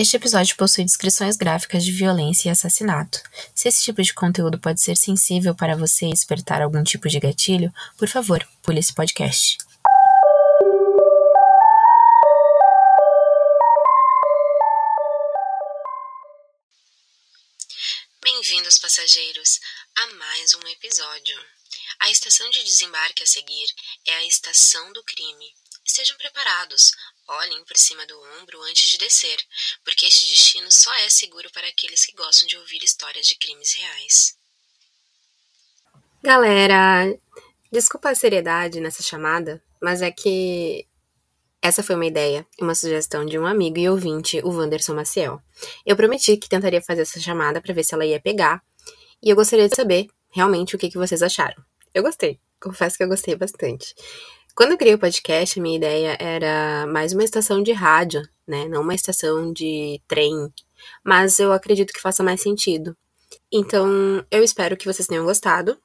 [0.00, 3.20] Este episódio possui descrições gráficas de violência e assassinato.
[3.54, 7.20] Se esse tipo de conteúdo pode ser sensível para você e despertar algum tipo de
[7.20, 9.58] gatilho, por favor, pule esse podcast.
[18.22, 19.60] Bem-vindos, passageiros,
[19.96, 21.38] a mais um episódio.
[21.98, 23.66] A estação de desembarque a seguir
[24.06, 25.54] é a estação do crime.
[25.84, 26.92] Estejam preparados,
[27.30, 29.38] olhem por cima do ombro antes de descer,
[29.84, 33.74] porque este destino só é seguro para aqueles que gostam de ouvir histórias de crimes
[33.74, 34.36] reais.
[36.22, 37.16] Galera,
[37.72, 40.86] desculpa a seriedade nessa chamada, mas é que
[41.62, 45.42] essa foi uma ideia, uma sugestão de um amigo e ouvinte, o Wanderson Maciel.
[45.84, 48.62] Eu prometi que tentaria fazer essa chamada para ver se ela ia pegar,
[49.22, 51.62] e eu gostaria de saber realmente o que, que vocês acharam.
[51.92, 53.94] Eu gostei, confesso que eu gostei bastante.
[54.54, 58.66] Quando eu criei o podcast, a minha ideia era mais uma estação de rádio, né?
[58.68, 60.52] Não uma estação de trem.
[61.04, 62.96] Mas eu acredito que faça mais sentido.
[63.52, 65.78] Então, eu espero que vocês tenham gostado.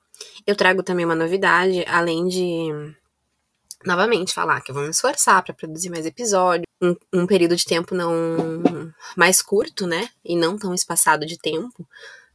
[0.46, 2.70] Eu trago também uma novidade, além de
[3.86, 7.66] novamente falar que eu vou me esforçar para produzir mais episódios, um, um, período de
[7.66, 8.14] tempo não
[9.16, 10.10] mais curto, né?
[10.24, 11.88] E não tão espaçado de tempo.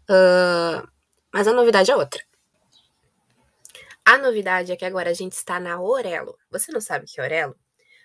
[0.09, 0.87] Uh,
[1.33, 2.23] mas a novidade é outra.
[4.11, 6.37] A novidade é que agora a gente está na Orelo.
[6.51, 7.57] Você não sabe o que é Orelo?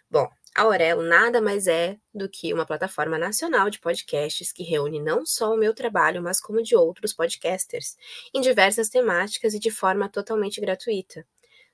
[0.08, 5.02] Bom, a Orelo nada mais é do que uma plataforma nacional de podcasts que reúne
[5.02, 7.97] não só o meu trabalho, mas como de outros podcasters,
[8.36, 11.25] em diversas temáticas e de forma totalmente gratuita.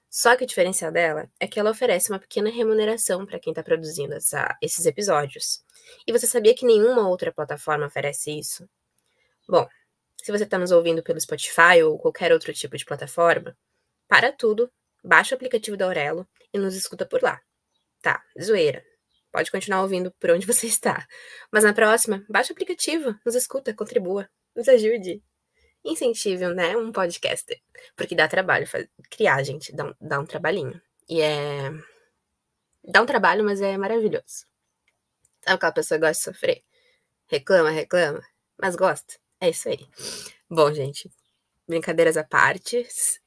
[0.10, 3.62] Só que o diferencial dela é que ela oferece uma pequena remuneração para quem está
[3.62, 5.62] produzindo essa, esses episódios.
[6.08, 8.66] E você sabia que nenhuma outra plataforma oferece isso?
[9.46, 9.68] Bom,
[10.24, 13.58] se você está nos ouvindo pelo Spotify ou qualquer outro tipo de plataforma,
[14.12, 14.70] para tudo,
[15.02, 17.42] baixa o aplicativo da Aurelo e nos escuta por lá.
[18.02, 18.84] Tá, zoeira.
[19.32, 21.08] Pode continuar ouvindo por onde você está.
[21.50, 25.24] Mas na próxima, baixa o aplicativo, nos escuta, contribua, nos ajude.
[25.86, 27.58] Incentive, né, um podcaster.
[27.96, 28.68] Porque dá trabalho
[29.10, 30.82] criar, gente, dá um, dá um trabalhinho.
[31.08, 31.72] E é.
[32.84, 34.46] Dá um trabalho, mas é maravilhoso.
[35.42, 36.64] Sabe aquela pessoa que gosta de sofrer?
[37.28, 38.22] Reclama, reclama,
[38.62, 39.18] mas gosta.
[39.40, 39.88] É isso aí.
[40.50, 41.10] Bom, gente,
[41.72, 42.82] brincadeiras à parte,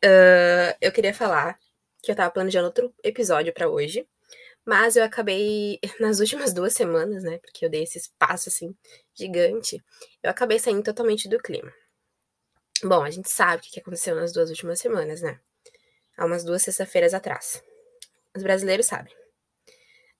[0.04, 1.58] uh, eu queria falar
[2.02, 4.06] que eu tava planejando outro episódio para hoje,
[4.64, 8.76] mas eu acabei, nas últimas duas semanas, né, porque eu dei esse espaço, assim,
[9.14, 9.82] gigante,
[10.22, 11.72] eu acabei saindo totalmente do clima.
[12.82, 15.40] Bom, a gente sabe o que aconteceu nas duas últimas semanas, né?
[16.16, 17.62] Há umas duas sexta-feiras atrás.
[18.36, 19.14] Os brasileiros sabem.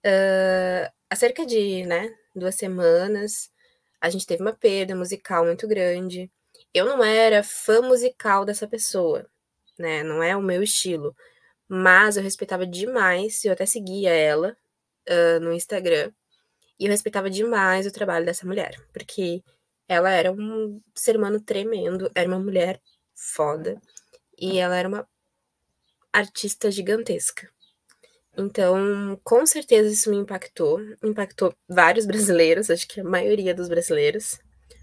[0.03, 3.51] Uh, há cerca de, né, duas semanas,
[4.01, 6.31] a gente teve uma perda musical muito grande
[6.75, 9.25] eu não era fã musical dessa pessoa,
[9.79, 10.03] né?
[10.03, 11.15] Não é o meu estilo.
[11.69, 14.57] Mas eu respeitava demais, eu até seguia ela
[15.09, 16.11] uh, no Instagram.
[16.77, 18.75] E eu respeitava demais o trabalho dessa mulher.
[18.91, 19.41] Porque
[19.87, 22.81] ela era um ser humano tremendo, era uma mulher
[23.13, 23.81] foda.
[24.37, 25.07] E ela era uma
[26.11, 27.49] artista gigantesca.
[28.37, 30.81] Então, com certeza isso me impactou.
[31.01, 34.37] Impactou vários brasileiros, acho que a maioria dos brasileiros.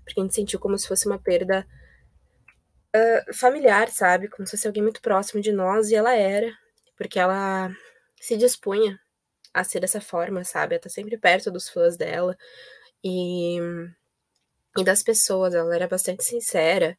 [0.06, 1.66] Porque a gente sentiu como se fosse uma perda
[3.34, 4.28] familiar, sabe?
[4.28, 6.52] Como se fosse alguém muito próximo de nós, e ela era,
[6.96, 7.70] porque ela
[8.20, 8.98] se dispunha
[9.54, 10.74] a ser dessa forma, sabe?
[10.74, 12.36] Ela tá sempre perto dos fãs dela
[13.04, 13.58] e,
[14.76, 16.96] e das pessoas, ela era bastante sincera.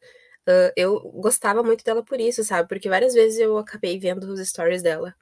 [0.48, 2.68] Uh, eu gostava muito dela por isso, sabe?
[2.68, 5.16] Porque várias vezes eu acabei vendo os stories dela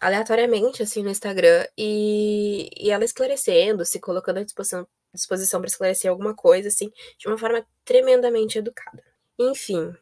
[0.00, 6.10] aleatoriamente, assim, no Instagram, e, e ela esclarecendo, se colocando à disposição, disposição para esclarecer
[6.10, 9.11] alguma coisa, assim, de uma forma tremendamente educada.
[9.38, 9.94] Enfim,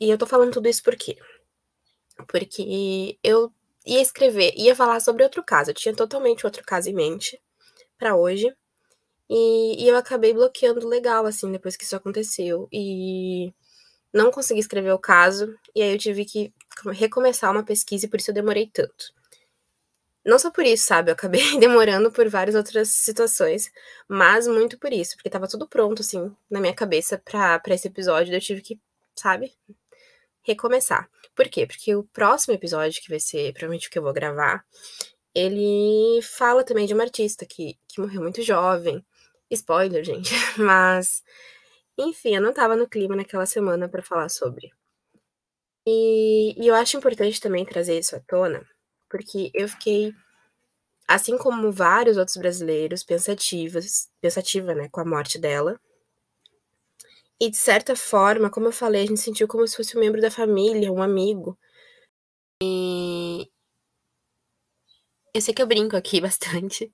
[0.00, 1.16] e eu tô falando tudo isso por quê?
[2.28, 3.52] Porque eu
[3.86, 7.40] ia escrever, ia falar sobre outro caso, eu tinha totalmente outro caso em mente
[7.98, 8.54] para hoje.
[9.30, 12.68] E, e, eu acabei bloqueando legal, assim, depois que isso aconteceu.
[12.72, 13.52] E
[14.12, 16.52] não consegui escrever o caso, e aí eu tive que
[16.94, 19.12] recomeçar uma pesquisa e por isso eu demorei tanto.
[20.24, 21.10] Não só por isso, sabe?
[21.10, 23.70] Eu acabei demorando por várias outras situações,
[24.08, 28.34] mas muito por isso, porque tava tudo pronto, assim, na minha cabeça pra esse episódio,
[28.34, 28.78] eu tive que,
[29.14, 29.52] sabe?
[30.42, 31.08] Recomeçar.
[31.34, 31.66] Por quê?
[31.66, 34.64] Porque o próximo episódio, que vai ser provavelmente o que eu vou gravar,
[35.34, 39.04] ele fala também de uma artista que, que morreu muito jovem.
[39.50, 40.30] Spoiler, gente.
[40.58, 41.22] Mas,
[41.96, 44.70] enfim, eu não tava no clima naquela semana para falar sobre.
[45.86, 48.66] E, e eu acho importante também trazer isso à tona,
[49.08, 50.14] porque eu fiquei,
[51.06, 55.80] assim como vários outros brasileiros, pensativas, pensativa, né, com a morte dela.
[57.40, 60.20] E de certa forma, como eu falei, a gente sentiu como se fosse um membro
[60.20, 61.56] da família, um amigo.
[62.62, 63.48] E
[65.34, 66.92] eu sei que eu brinco aqui bastante,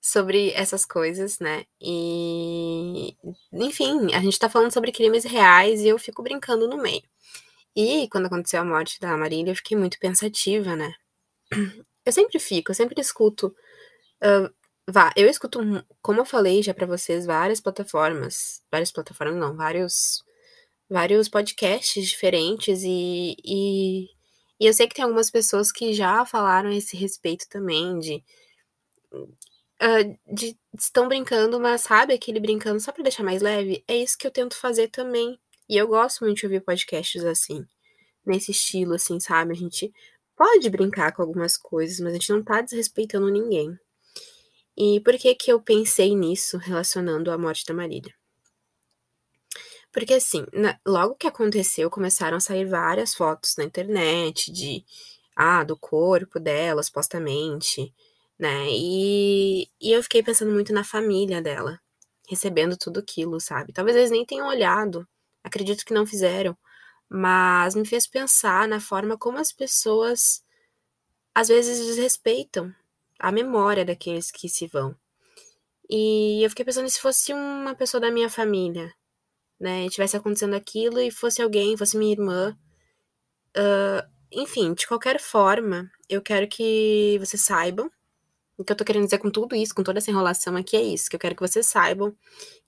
[0.00, 1.64] sobre essas coisas, né?
[1.80, 3.16] E,
[3.52, 7.02] enfim, a gente tá falando sobre crimes reais e eu fico brincando no meio.
[7.76, 10.92] E quando aconteceu a morte da Marília, eu fiquei muito pensativa, né?
[12.04, 13.54] Eu sempre fico, eu sempre escuto.
[14.22, 14.50] Uh,
[14.88, 15.60] vá, eu escuto,
[16.02, 18.62] como eu falei já para vocês, várias plataformas.
[18.72, 20.24] Várias plataformas, não, vários.
[20.90, 24.04] Vários podcasts diferentes e, e,
[24.60, 28.24] e eu sei que tem algumas pessoas que já falaram esse respeito também, de
[29.82, 33.84] uh, de estão brincando, mas sabe aquele brincando só para deixar mais leve?
[33.88, 35.38] É isso que eu tento fazer também.
[35.68, 37.66] E eu gosto muito de ouvir podcasts assim,
[38.26, 39.52] nesse estilo, assim, sabe?
[39.52, 39.92] A gente
[40.38, 43.76] pode brincar com algumas coisas, mas a gente não tá desrespeitando ninguém.
[44.76, 48.14] E por que que eu pensei nisso relacionando a morte da Marília?
[49.92, 54.84] Porque assim, na, logo que aconteceu, começaram a sair várias fotos na internet de
[55.34, 57.92] ah, do corpo dela, supostamente,
[58.38, 58.66] né?
[58.70, 61.80] E, e eu fiquei pensando muito na família dela,
[62.28, 63.72] recebendo tudo aquilo, sabe?
[63.72, 65.08] Talvez eles nem tenham olhado,
[65.42, 66.56] acredito que não fizeram,
[67.08, 70.42] mas me fez pensar na forma como as pessoas
[71.34, 72.74] às vezes desrespeitam
[73.18, 74.94] a memória daqueles que se vão.
[75.90, 78.92] E eu fiquei pensando se fosse uma pessoa da minha família,
[79.58, 79.86] né?
[79.86, 82.56] E tivesse acontecendo aquilo e fosse alguém, fosse minha irmã.
[83.56, 87.90] Uh, enfim, de qualquer forma, eu quero que vocês saibam
[88.58, 90.82] o que eu tô querendo dizer com tudo isso, com toda essa enrolação aqui, é
[90.82, 92.14] isso, que eu quero que vocês saibam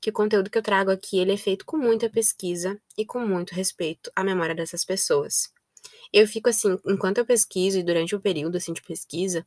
[0.00, 3.19] que o conteúdo que eu trago aqui, ele é feito com muita pesquisa e com
[3.19, 5.52] muito respeito à memória dessas pessoas.
[6.12, 9.44] Eu fico assim, enquanto eu pesquiso e durante o período, assim, de pesquisa,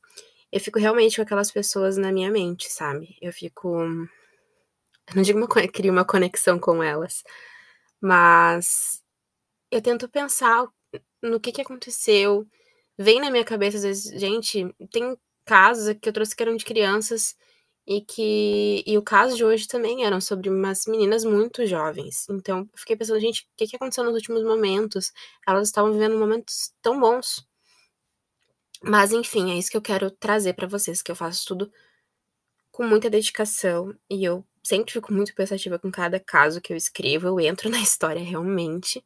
[0.51, 3.17] eu fico realmente com aquelas pessoas na minha mente, sabe?
[3.21, 3.69] Eu fico...
[5.07, 7.23] Eu não digo uma, crio uma conexão com elas,
[8.01, 9.01] mas
[9.71, 10.67] eu tento pensar
[11.21, 12.45] no que que aconteceu,
[12.97, 16.65] vem na minha cabeça, às vezes, gente, tem casos que eu trouxe que eram de
[16.65, 17.35] crianças
[17.87, 22.27] e que e o caso de hoje também eram sobre umas meninas muito jovens.
[22.29, 25.11] Então, eu fiquei pensando, gente, o que, que aconteceu nos últimos momentos?
[25.47, 27.45] Elas estavam vivendo momentos tão bons.
[28.81, 31.71] Mas enfim, é isso que eu quero trazer para vocês, que eu faço tudo
[32.71, 37.27] com muita dedicação e eu sempre fico muito pensativa com cada caso que eu escrevo,
[37.27, 39.03] eu entro na história realmente.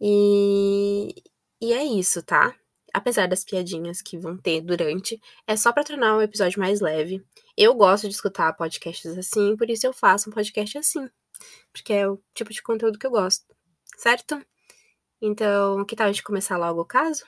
[0.00, 1.14] E,
[1.60, 2.54] e é isso, tá?
[2.92, 7.24] Apesar das piadinhas que vão ter durante, é só para tornar o episódio mais leve.
[7.56, 11.08] Eu gosto de escutar podcasts assim, por isso eu faço um podcast assim,
[11.72, 13.44] porque é o tipo de conteúdo que eu gosto,
[13.96, 14.40] certo?
[15.20, 17.24] Então, que tal a gente começar logo o caso?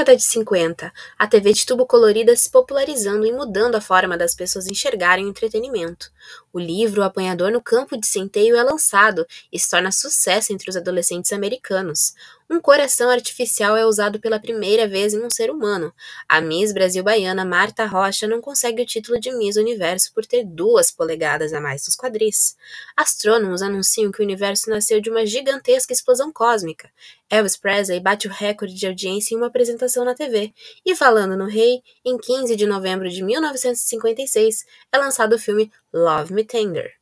[0.00, 4.34] Década de 50, a TV de tubo colorida se popularizando e mudando a forma das
[4.34, 6.10] pessoas enxergarem o entretenimento.
[6.52, 10.68] O livro O Apanhador no Campo de Centeio é lançado e se torna sucesso entre
[10.68, 12.12] os adolescentes americanos.
[12.52, 15.94] Um coração artificial é usado pela primeira vez em um ser humano.
[16.28, 20.44] A Miss Brasil Baiana Marta Rocha não consegue o título de Miss Universo por ter
[20.44, 22.56] duas polegadas a mais nos quadris.
[22.96, 26.90] Astrônomos anunciam que o universo nasceu de uma gigantesca explosão cósmica.
[27.30, 30.52] Elvis Presley bate o recorde de audiência em uma apresentação na TV.
[30.84, 36.32] E falando no rei, em 15 de novembro de 1956 é lançado o filme Love
[36.32, 36.92] Me Tender.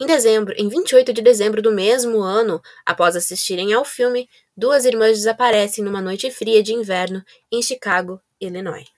[0.00, 5.18] Em dezembro, em 28 de dezembro do mesmo ano, após assistirem ao filme, duas irmãs
[5.18, 8.88] desaparecem numa noite fria de inverno em Chicago, Illinois.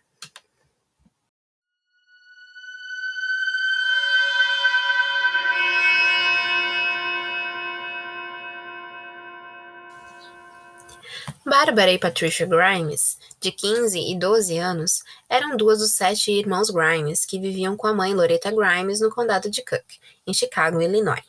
[11.44, 17.26] Barbara e Patricia Grimes, de 15 e 12 anos, eram duas dos sete irmãos Grimes
[17.26, 19.84] que viviam com a mãe Loretta Grimes no condado de Cook,
[20.24, 21.24] em Chicago, Illinois.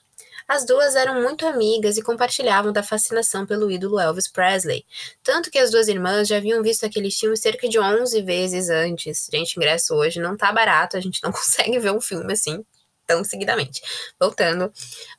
[0.47, 4.85] As duas eram muito amigas e compartilhavam da fascinação pelo ídolo Elvis Presley,
[5.23, 9.27] tanto que as duas irmãs já haviam visto aquele filme cerca de 11 vezes antes.
[9.33, 12.63] Gente, ingresso hoje não tá barato, a gente não consegue ver um filme assim
[13.05, 13.81] tão seguidamente.
[14.19, 14.71] Voltando.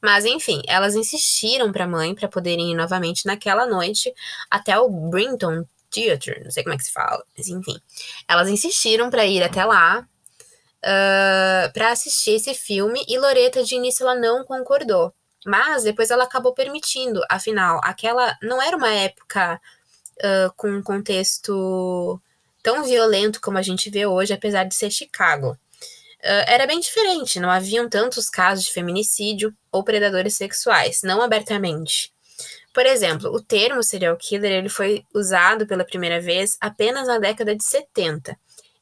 [0.02, 4.12] Mas enfim, elas insistiram para a mãe para poderem ir novamente naquela noite
[4.50, 7.78] até o Brinton Theater, não sei como é que se fala, mas enfim.
[8.28, 10.06] Elas insistiram para ir até lá
[10.84, 15.14] uh, para assistir esse filme e Loreta de início ela não concordou.
[15.46, 19.60] Mas depois ela acabou permitindo, afinal, aquela não era uma época
[20.18, 22.20] uh, com um contexto
[22.62, 25.56] tão violento como a gente vê hoje, apesar de ser Chicago.
[26.24, 32.12] Era bem diferente, não haviam tantos casos de feminicídio ou predadores sexuais, não abertamente.
[32.72, 37.54] Por exemplo, o termo serial killer ele foi usado pela primeira vez apenas na década
[37.54, 38.36] de 70.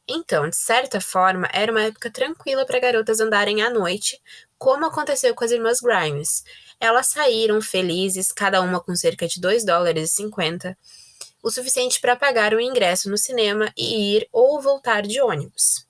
[0.09, 4.21] Então, de certa forma, era uma época tranquila para garotas andarem à noite,
[4.59, 6.43] como aconteceu com as irmãs Grimes.
[6.81, 10.77] Elas saíram felizes, cada uma com cerca de 2 dólares e 50,
[11.43, 15.87] o suficiente para pagar o ingresso no cinema e ir ou voltar de ônibus.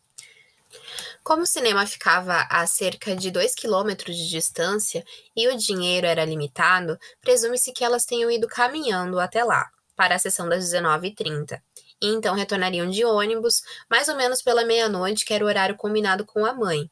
[1.22, 5.04] Como o cinema ficava a cerca de 2 quilômetros de distância
[5.36, 10.18] e o dinheiro era limitado, presume-se que elas tenham ido caminhando até lá, para a
[10.18, 11.62] sessão das 19h30,
[12.02, 16.26] e então retornariam de ônibus, mais ou menos pela meia-noite, que era o horário combinado
[16.26, 16.90] com a mãe.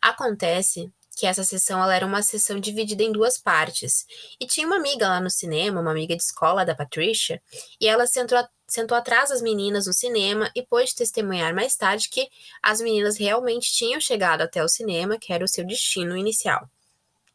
[0.00, 4.06] Acontece que essa sessão ela era uma sessão dividida em duas partes.
[4.40, 7.42] E tinha uma amiga lá no cinema, uma amiga de escola da Patricia,
[7.80, 12.28] e ela sentou, sentou atrás das meninas no cinema e pôde testemunhar mais tarde que
[12.62, 16.68] as meninas realmente tinham chegado até o cinema, que era o seu destino inicial.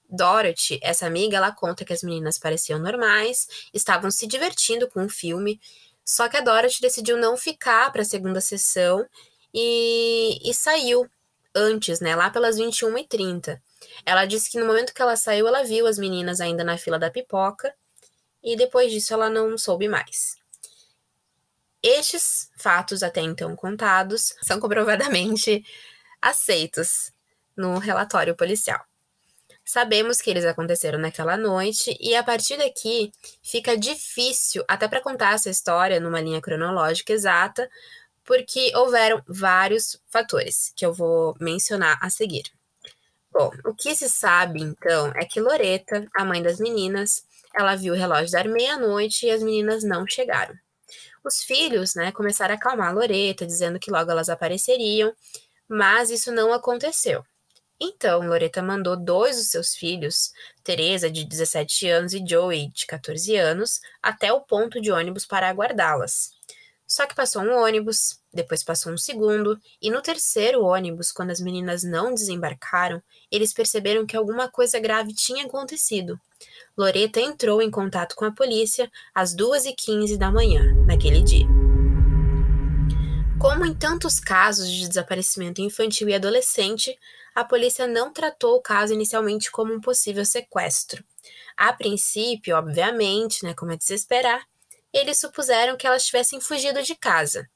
[0.08, 5.10] Dorothy, essa amiga, ela conta que as meninas pareciam normais, estavam se divertindo com o
[5.10, 5.60] filme,
[6.06, 9.04] só que a Dorothy decidiu não ficar para a segunda sessão
[9.52, 11.10] e, e saiu
[11.56, 13.60] antes, né, lá pelas 21h30.
[14.06, 17.00] Ela disse que no momento que ela saiu, ela viu as meninas ainda na fila
[17.00, 17.74] da pipoca
[18.44, 20.43] e depois disso ela não soube mais.
[21.84, 25.66] Estes fatos até então contados são comprovadamente
[26.22, 27.12] aceitos
[27.58, 28.80] no relatório policial.
[29.66, 33.12] Sabemos que eles aconteceram naquela noite e a partir daqui
[33.42, 37.70] fica difícil até para contar essa história numa linha cronológica exata,
[38.26, 42.44] porque houveram vários fatores que eu vou mencionar a seguir.
[43.32, 47.94] Bom, o que se sabe então é que Loreta, a mãe das meninas, ela viu
[47.94, 50.56] o relógio dar meia-noite e as meninas não chegaram.
[51.24, 55.14] Os filhos, né, começaram a acalmar Loreta, dizendo que logo elas apareceriam,
[55.68, 57.24] mas isso não aconteceu.
[57.80, 60.32] Então, Loreta mandou dois dos seus filhos,
[60.64, 65.50] Teresa, de 17 anos, e Joey, de 14 anos, até o ponto de ônibus para
[65.50, 66.32] aguardá-las.
[66.88, 71.40] Só que passou um ônibus, depois passou um segundo, e no terceiro ônibus, quando as
[71.40, 76.20] meninas não desembarcaram, eles perceberam que alguma coisa grave tinha acontecido.
[76.76, 81.46] Loreta entrou em contato com a polícia às 2h15 da manhã, naquele dia.
[83.40, 86.98] Como em tantos casos de desaparecimento infantil e adolescente,
[87.36, 91.04] a polícia não tratou o caso inicialmente como um possível sequestro.
[91.58, 94.44] A princípio, obviamente, né, como é de se esperar,
[94.92, 97.50] eles supuseram que elas tivessem fugido de casa.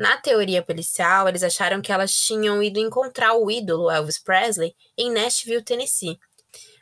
[0.00, 5.12] Na teoria policial, eles acharam que elas tinham ido encontrar o ídolo Elvis Presley em
[5.12, 6.18] Nashville, Tennessee,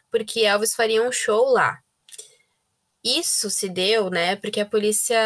[0.09, 1.81] porque Elvis faria um show lá.
[3.03, 5.19] Isso se deu, né, porque a polícia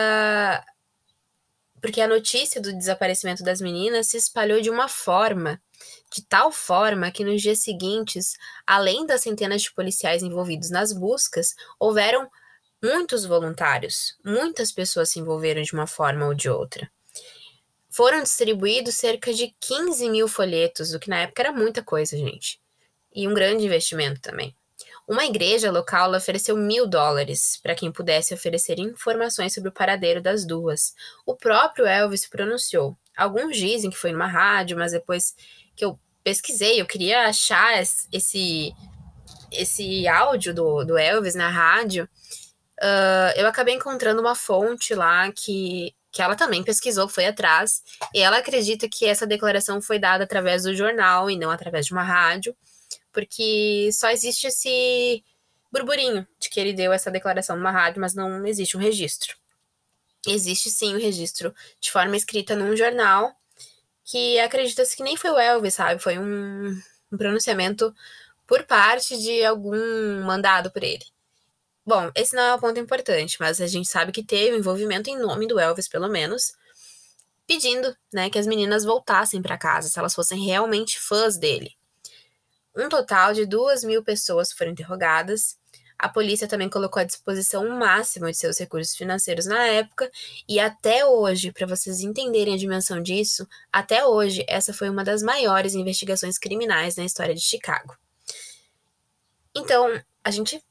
[1.83, 5.61] porque a notícia do desaparecimento das meninas se espalhou de uma forma,
[6.11, 11.55] de tal forma que nos dias seguintes, além das centenas de policiais envolvidos nas buscas,
[11.79, 12.27] houveram
[12.83, 16.91] muitos voluntários, muitas pessoas se envolveram de uma forma ou de outra.
[17.93, 22.61] Foram distribuídos cerca de 15 mil folhetos, o que na época era muita coisa, gente.
[23.15, 24.57] E um grande investimento também.
[25.07, 30.47] Uma igreja local ofereceu mil dólares para quem pudesse oferecer informações sobre o paradeiro das
[30.47, 30.95] duas.
[31.27, 32.97] O próprio Elvis pronunciou.
[33.17, 35.35] Alguns dizem que foi numa rádio, mas depois
[35.77, 38.73] que eu pesquisei, eu queria achar esse,
[39.51, 42.09] esse áudio do, do Elvis na rádio
[42.83, 47.83] uh, eu acabei encontrando uma fonte lá que, que ela também pesquisou, foi atrás,
[48.15, 51.93] e ela acredita que essa declaração foi dada através do jornal e não através de
[51.93, 52.55] uma rádio,
[53.11, 55.25] porque só existe esse
[55.73, 59.35] burburinho de que ele deu essa declaração numa rádio, mas não existe um registro.
[60.27, 63.35] Existe sim o um registro de forma escrita num jornal
[64.05, 66.01] que acredita-se que nem foi o Elvis, sabe?
[66.01, 66.79] Foi um,
[67.11, 67.95] um pronunciamento
[68.47, 71.05] por parte de algum mandado por ele.
[71.85, 75.11] Bom, esse não é o ponto importante, mas a gente sabe que teve um envolvimento
[75.11, 76.53] em nome do Elvis, pelo menos,
[77.45, 81.77] pedindo, né, que as meninas voltassem para casa, se elas fossem realmente fãs dele.
[82.75, 85.59] Um total de duas mil pessoas foram interrogadas.
[85.99, 90.11] A polícia também colocou à disposição o máximo de seus recursos financeiros na época,
[90.49, 95.23] e até hoje, para vocês entenderem a dimensão disso, até hoje essa foi uma das
[95.23, 97.97] maiores investigações criminais na história de Chicago.
[99.55, 100.63] Então, a gente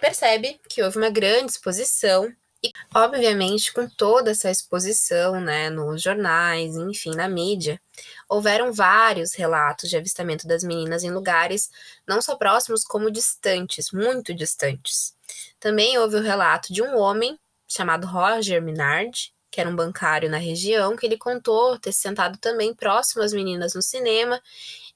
[0.00, 6.74] percebe que houve uma grande exposição e, obviamente, com toda essa exposição, né, nos jornais,
[6.76, 7.80] enfim, na mídia,
[8.28, 11.70] houveram vários relatos de avistamento das meninas em lugares
[12.06, 15.14] não só próximos, como distantes, muito distantes.
[15.60, 17.38] Também houve o relato de um homem
[17.68, 22.38] chamado Roger Minard, que era um bancário na região, que ele contou ter se sentado
[22.38, 24.40] também próximo às meninas no cinema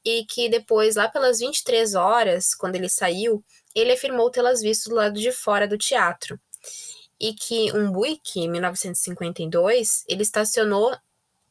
[0.05, 4.97] e que depois, lá pelas 23 horas, quando ele saiu, ele afirmou tê-las visto do
[4.97, 6.39] lado de fora do teatro.
[7.19, 10.97] E que um Buick, em 1952, ele estacionou,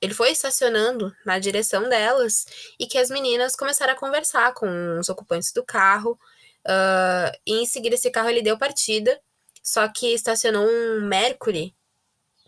[0.02, 2.46] ele foi estacionando na direção delas
[2.80, 6.20] e que as meninas começaram a conversar com os ocupantes do carro.
[6.66, 9.20] Uh, e em seguida, esse carro ele deu partida,
[9.62, 11.76] só que estacionou um Mercury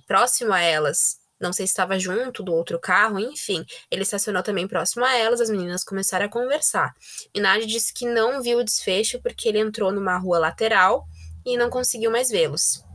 [0.08, 3.66] próximo a elas não sei se estava junto do outro carro, enfim.
[3.90, 6.94] Ele estacionou também próximo a elas, as meninas começaram a conversar.
[7.36, 11.08] Minaj disse que não viu o desfecho porque ele entrou numa rua lateral
[11.46, 12.86] e não conseguiu mais vê-los.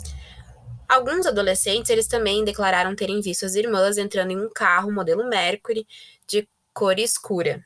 [0.88, 5.85] Alguns adolescentes, eles também declararam terem visto as irmãs entrando em um carro modelo Mercury
[6.29, 7.65] de cor escura,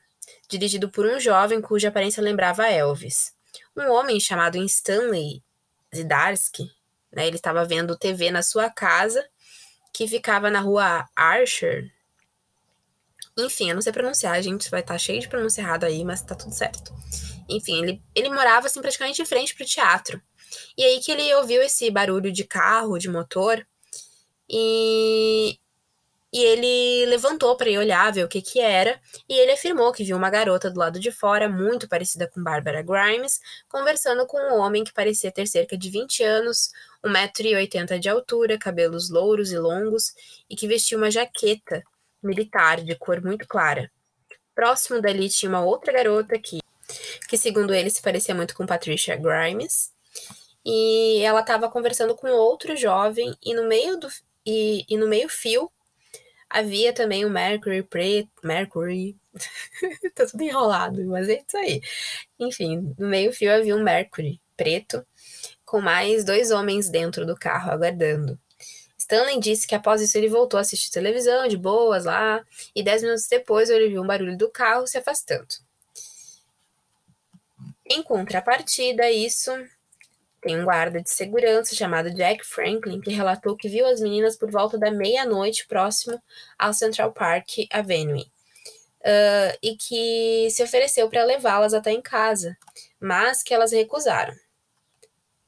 [0.49, 3.33] dirigido por um jovem cuja aparência lembrava Elvis.
[3.77, 5.43] Um homem chamado Stanley
[5.93, 6.71] Zidarsky,
[7.11, 9.23] né, ele estava vendo TV na sua casa
[9.93, 11.91] que ficava na rua Archer.
[13.37, 16.03] Enfim, eu não sei pronunciar, a gente vai estar tá cheio de pronúncia errado aí,
[16.03, 16.93] mas tá tudo certo.
[17.49, 20.21] Enfim, ele, ele morava assim praticamente em frente pro teatro.
[20.77, 23.65] E aí que ele ouviu esse barulho de carro, de motor,
[24.49, 25.57] e
[26.33, 30.03] e ele levantou para ir olhar, ver o que que era, e ele afirmou que
[30.03, 34.59] viu uma garota do lado de fora, muito parecida com Barbara Grimes, conversando com um
[34.59, 36.71] homem que parecia ter cerca de 20 anos,
[37.03, 40.13] 1,80m de altura, cabelos louros e longos,
[40.49, 41.83] e que vestia uma jaqueta
[42.23, 43.91] militar de cor muito clara.
[44.55, 46.59] Próximo dali tinha uma outra garota que,
[47.27, 49.91] que segundo ele, se parecia muito com Patricia Grimes,
[50.63, 54.07] e ela estava conversando com outro jovem, e no meio do
[54.45, 55.69] e, e no meio fio
[56.53, 59.15] Havia também o Mercury preto, Mercury,
[60.13, 61.81] tá tudo enrolado, mas é isso aí.
[62.37, 65.05] Enfim, no meio fio havia um Mercury preto,
[65.65, 68.37] com mais dois homens dentro do carro aguardando.
[68.97, 73.01] Stanley disse que após isso ele voltou a assistir televisão de boas lá, e dez
[73.01, 75.47] minutos depois ele viu um barulho do carro se afastando.
[77.85, 79.51] Em contrapartida isso,
[80.41, 84.49] tem um guarda de segurança chamado Jack Franklin que relatou que viu as meninas por
[84.49, 86.21] volta da meia-noite próximo
[86.57, 88.31] ao Central Park Avenue
[89.01, 92.57] uh, e que se ofereceu para levá-las até em casa,
[92.99, 94.33] mas que elas recusaram.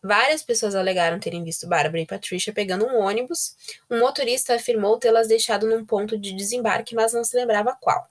[0.01, 3.55] Várias pessoas alegaram terem visto Barbara e Patricia pegando um ônibus.
[3.89, 8.05] Um motorista afirmou tê-las deixado num ponto de desembarque, mas não se lembrava qual.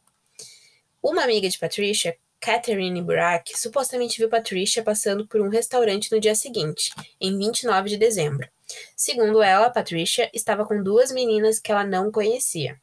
[1.03, 6.35] Uma amiga de Patricia Catherine Burak supostamente viu Patricia passando por um restaurante no dia
[6.35, 8.48] seguinte, em 29 de dezembro.
[8.96, 12.76] Segundo ela, Patricia estava com duas meninas que ela não conhecia.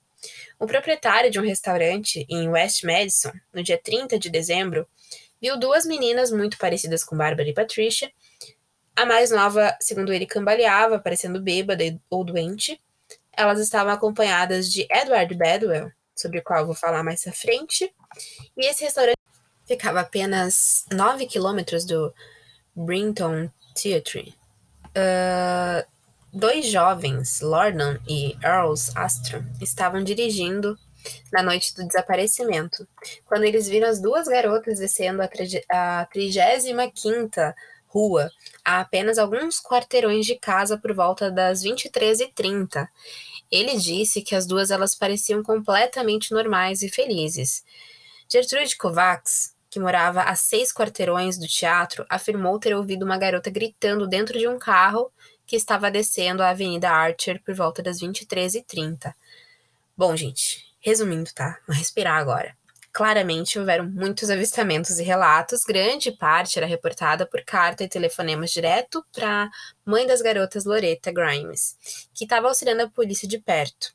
[0.58, 4.88] O proprietário de um restaurante em West Madison, no dia 30 de dezembro,
[5.42, 8.10] viu duas meninas muito parecidas com Bárbara e Patricia.
[8.96, 12.80] A mais nova, segundo ele, cambaleava, parecendo bêbada ou doente.
[13.36, 17.94] Elas estavam acompanhadas de Edward Bedwell, sobre o qual eu vou falar mais à frente.
[18.56, 19.20] E esse restaurante
[19.70, 22.12] ficava apenas 9 quilômetros do
[22.76, 24.34] Brinton Theatre.
[24.88, 25.88] Uh,
[26.34, 30.76] dois jovens, Lornan e Earls Astro, estavam dirigindo
[31.32, 32.88] na noite do desaparecimento,
[33.26, 37.54] quando eles viram as duas garotas descendo a 35ª
[37.86, 38.32] rua,
[38.66, 42.88] a apenas alguns quarteirões de casa por volta das 23h30.
[43.52, 47.64] Ele disse que as duas elas pareciam completamente normais e felizes.
[48.28, 54.08] Gertrude Kovacs, que morava a seis quarteirões do teatro, afirmou ter ouvido uma garota gritando
[54.08, 55.12] dentro de um carro
[55.46, 59.14] que estava descendo a Avenida Archer por volta das 23h30.
[59.96, 61.60] Bom, gente, resumindo, tá?
[61.68, 62.58] Vou respirar agora.
[62.92, 69.06] Claramente houveram muitos avistamentos e relatos, grande parte era reportada por carta e telefonemas direto
[69.14, 69.50] para a
[69.86, 71.78] mãe das garotas Loretta Grimes,
[72.14, 73.94] que estava auxiliando a polícia de perto.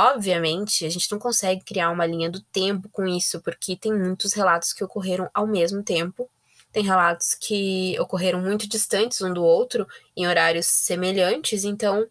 [0.00, 4.32] Obviamente, a gente não consegue criar uma linha do tempo com isso, porque tem muitos
[4.32, 6.30] relatos que ocorreram ao mesmo tempo.
[6.70, 12.06] Tem relatos que ocorreram muito distantes um do outro, em horários semelhantes, então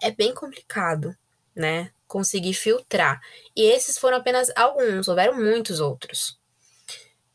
[0.00, 1.16] é bem complicado,
[1.56, 1.90] né?
[2.06, 3.20] Conseguir filtrar.
[3.56, 6.38] E esses foram apenas alguns, houveram muitos outros.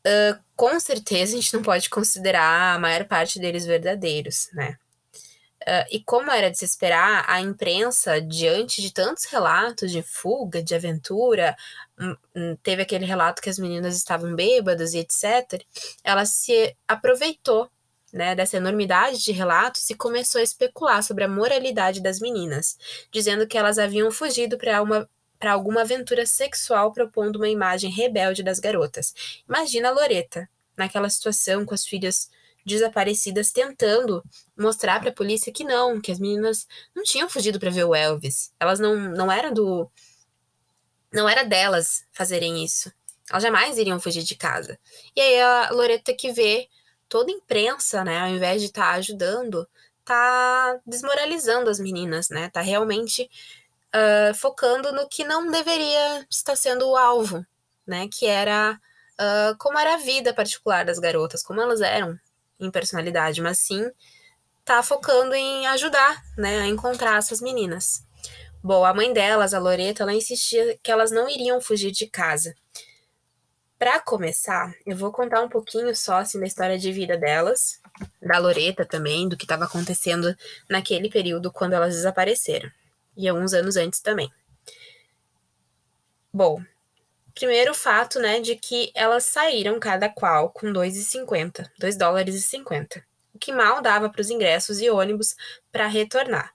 [0.07, 4.77] Uh, com certeza a gente não pode considerar a maior parte deles verdadeiros, né?
[5.69, 10.63] Uh, e como era de se esperar, a imprensa, diante de tantos relatos de fuga,
[10.63, 11.55] de aventura,
[11.99, 15.63] um, um, teve aquele relato que as meninas estavam bêbadas e etc.,
[16.03, 17.69] ela se aproveitou
[18.11, 22.75] né, dessa enormidade de relatos e começou a especular sobre a moralidade das meninas,
[23.11, 24.83] dizendo que elas haviam fugido para
[25.37, 29.13] para alguma aventura sexual propondo uma imagem rebelde das garotas.
[29.47, 32.29] Imagina a Loreta, naquela situação com as filhas
[32.69, 34.23] desaparecidas tentando
[34.57, 37.95] mostrar para a polícia que não, que as meninas não tinham fugido para ver o
[37.95, 38.53] Elvis.
[38.59, 39.89] Elas não não era do
[41.11, 42.91] não era delas fazerem isso.
[43.29, 44.79] Elas jamais iriam fugir de casa.
[45.15, 46.67] E aí a Loreta que vê
[47.07, 49.67] toda a imprensa, né, ao invés de estar tá ajudando,
[50.05, 52.49] tá desmoralizando as meninas, né?
[52.49, 53.29] Tá realmente
[53.95, 57.45] uh, focando no que não deveria estar sendo o alvo,
[57.85, 58.07] né?
[58.11, 58.79] Que era
[59.19, 62.19] uh, como era a vida particular das garotas, como elas eram
[62.59, 63.89] em personalidade, mas sim
[64.65, 68.03] tá focando em ajudar, né, a encontrar essas meninas.
[68.61, 72.53] Bom, a mãe delas, a Loreta, ela insistia que elas não iriam fugir de casa.
[73.79, 77.79] Para começar, eu vou contar um pouquinho só assim da história de vida delas,
[78.21, 80.35] da Loreta também, do que estava acontecendo
[80.69, 82.69] naquele período quando elas desapareceram
[83.15, 84.31] e alguns anos antes também.
[86.31, 86.61] Bom,
[87.39, 93.01] primeiro fato, né, de que elas saíram cada qual com 2,50, 2 dólares e 50,
[93.33, 95.37] o que mal dava para os ingressos e ônibus
[95.71, 96.53] para retornar.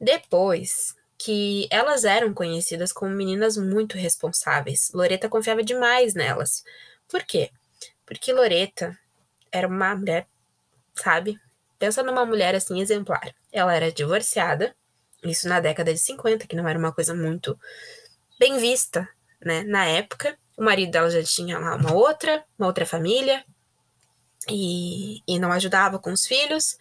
[0.00, 6.64] Depois que elas eram conhecidas como meninas muito responsáveis, Loreta confiava demais nelas.
[7.06, 7.50] Por quê?
[8.06, 8.98] Porque Loreta
[9.52, 10.26] era uma mulher,
[10.94, 11.38] sabe?
[11.78, 13.34] Pensa numa mulher assim exemplar.
[13.52, 14.74] Ela era divorciada,
[15.22, 17.58] isso na década de 50, que não era uma coisa muito
[18.38, 19.06] bem vista,
[19.44, 19.62] né?
[19.64, 23.44] Na época, o marido dela já tinha uma outra, uma outra família,
[24.48, 26.78] e, e não ajudava com os filhos.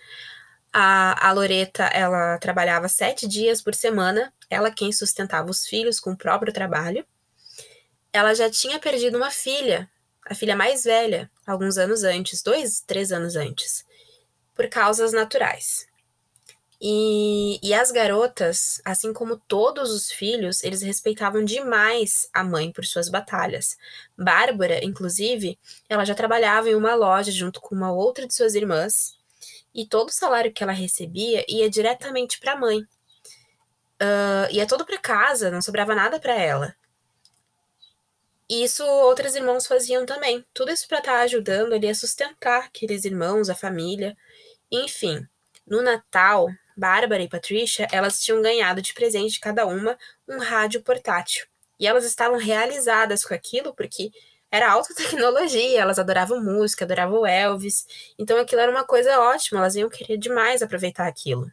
[0.72, 6.12] A, a Loreta, ela trabalhava sete dias por semana, ela quem sustentava os filhos com
[6.12, 7.06] o próprio trabalho.
[8.14, 9.90] Ela já tinha perdido uma filha,
[10.26, 13.86] a filha mais velha, alguns anos antes, dois, três anos antes,
[14.56, 15.88] por causas naturais.
[16.82, 22.86] E, e as garotas, assim como todos os filhos, eles respeitavam demais a mãe por
[22.86, 23.78] suas batalhas.
[24.18, 29.18] Bárbara, inclusive, ela já trabalhava em uma loja junto com uma outra de suas irmãs,
[29.74, 32.80] e todo o salário que ela recebia ia diretamente para a mãe.
[34.02, 36.74] Uh, ia todo para casa, não sobrava nada para ela.
[38.50, 40.44] Isso outros irmãos faziam também.
[40.54, 44.18] Tudo isso para estar tá ajudando ali a sustentar aqueles irmãos, a família.
[44.72, 45.28] Enfim,
[45.68, 46.48] no Natal,
[46.80, 51.46] Bárbara e Patricia, elas tinham ganhado de presente cada uma um rádio portátil.
[51.80, 54.12] E elas estavam realizadas com aquilo porque
[54.50, 57.86] era alta tecnologia, elas adoravam música, adoravam Elvis.
[58.18, 61.52] Então aquilo era uma coisa ótima, elas iam querer demais aproveitar aquilo.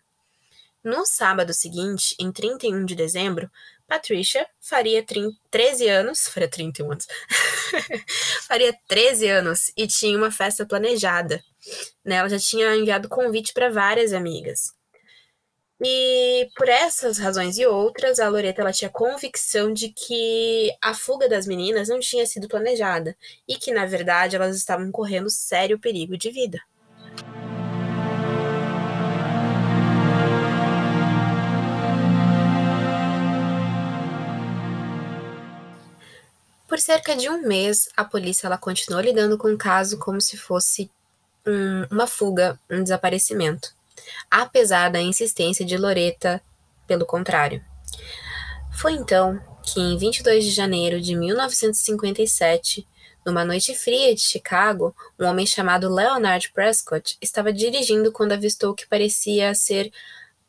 [0.83, 3.51] No sábado seguinte, em 31 de dezembro,
[3.89, 7.07] Patricia faria 30, 13 anos, faria 31 anos,
[8.47, 11.43] faria 13 anos e tinha uma festa planejada.
[12.05, 12.17] Né?
[12.17, 14.76] Ela já tinha enviado convite para várias amigas.
[15.83, 21.29] E por essas razões e outras, a Loreta ela tinha convicção de que a fuga
[21.29, 23.15] das meninas não tinha sido planejada
[23.47, 26.59] e que, na verdade, elas estavam correndo sério perigo de vida.
[36.67, 40.39] Por cerca de um mês, a polícia ela continuou lidando com o caso como se
[40.39, 40.91] fosse
[41.47, 43.77] um, uma fuga, um desaparecimento
[44.31, 46.43] apesar da insistência de Loreta
[46.87, 47.65] pelo contrário.
[48.73, 52.87] Foi então que, em 22 de janeiro de 1957,
[53.25, 58.75] numa noite fria de Chicago, um homem chamado Leonard Prescott estava dirigindo quando avistou o
[58.75, 59.91] que parecia ser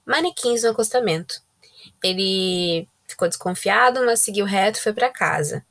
[0.05, 1.41] manequins no acostamento.
[2.03, 5.65] Ele ficou desconfiado, mas seguiu reto e foi para casa.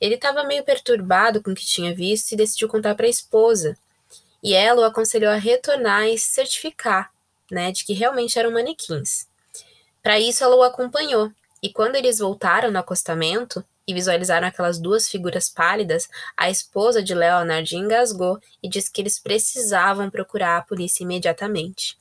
[0.00, 3.78] Ele estava meio perturbado com o que tinha visto e decidiu contar para a esposa.
[4.42, 7.11] E ela o aconselhou a retornar e se certificar
[7.52, 9.28] né, de que realmente eram manequins.
[10.02, 11.30] Para isso, ela o acompanhou,
[11.62, 17.14] e quando eles voltaram no acostamento e visualizaram aquelas duas figuras pálidas, a esposa de
[17.14, 21.96] Leonard engasgou e disse que eles precisavam procurar a polícia imediatamente.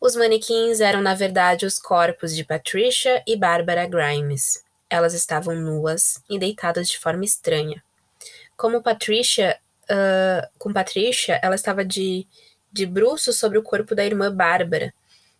[0.00, 4.64] Os manequins eram, na verdade, os corpos de Patricia e Barbara Grimes.
[4.88, 7.82] Elas estavam nuas e deitadas de forma estranha.
[8.56, 12.26] Como Patricia, uh, com Patricia, ela estava de
[12.72, 14.92] de bruços sobre o corpo da irmã Bárbara,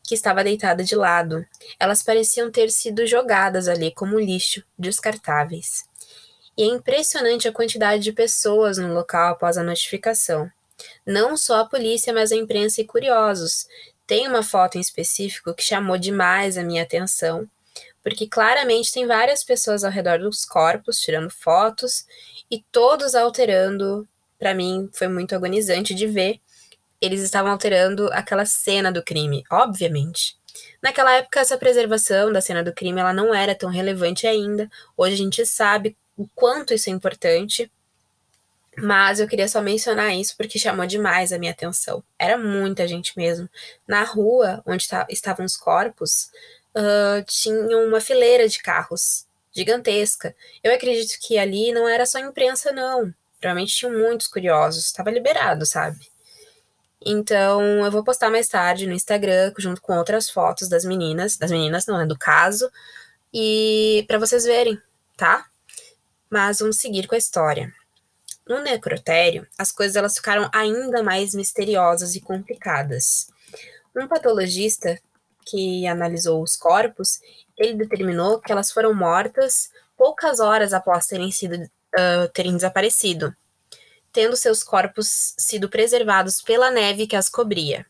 [0.03, 1.47] que estava deitada de lado.
[1.79, 5.85] Elas pareciam ter sido jogadas ali como lixo, descartáveis.
[6.57, 10.51] E é impressionante a quantidade de pessoas no local após a notificação.
[11.07, 13.66] Não só a polícia, mas a imprensa e curiosos.
[14.07, 17.49] Tem uma foto em específico que chamou demais a minha atenção,
[18.03, 22.05] porque claramente tem várias pessoas ao redor dos corpos tirando fotos
[22.51, 24.09] e todos alterando.
[24.38, 26.40] Para mim foi muito agonizante de ver
[27.00, 30.38] eles estavam alterando aquela cena do crime, obviamente.
[30.82, 34.70] Naquela época, essa preservação da cena do crime ela não era tão relevante ainda.
[34.96, 37.70] Hoje a gente sabe o quanto isso é importante.
[38.76, 42.02] Mas eu queria só mencionar isso porque chamou demais a minha atenção.
[42.18, 43.48] Era muita gente mesmo.
[43.86, 46.30] Na rua onde estavam os corpos,
[46.74, 50.34] uh, tinha uma fileira de carros gigantesca.
[50.62, 53.12] Eu acredito que ali não era só imprensa, não.
[53.40, 54.84] Provavelmente tinham muitos curiosos.
[54.84, 55.98] Estava liberado, sabe?
[57.04, 61.50] Então, eu vou postar mais tarde no Instagram, junto com outras fotos das meninas, das
[61.50, 62.70] meninas não, é do caso,
[63.32, 64.80] e para vocês verem,
[65.16, 65.46] tá?
[66.28, 67.72] Mas vamos seguir com a história.
[68.46, 73.30] No necrotério, as coisas elas ficaram ainda mais misteriosas e complicadas.
[73.96, 75.00] Um patologista
[75.46, 77.20] que analisou os corpos,
[77.56, 83.36] ele determinou que elas foram mortas poucas horas após terem sido uh, terem desaparecido
[84.12, 87.87] tendo seus corpos sido preservados pela neve que as cobria.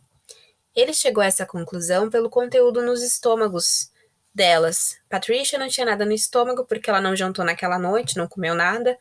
[0.74, 3.90] Ele chegou a essa conclusão pelo conteúdo nos estômagos
[4.34, 4.96] delas.
[5.08, 8.96] Patricia não tinha nada no estômago porque ela não jantou naquela noite, não comeu nada.